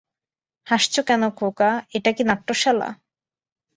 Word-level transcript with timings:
হাসচো 0.67 1.01
কেন 1.09 1.23
খোকা, 1.29 1.69
এটা 1.93 2.11
কি 2.17 2.23
নাট্যশালা? 2.29 2.89